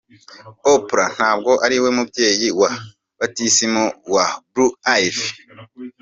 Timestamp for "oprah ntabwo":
0.71-1.51